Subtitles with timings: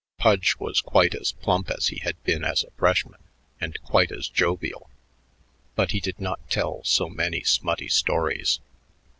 [0.17, 3.21] Pudge was quite as plump as he had been as a freshman
[3.59, 4.89] and quite as jovial,
[5.75, 8.59] but he did not tell so many smutty stories.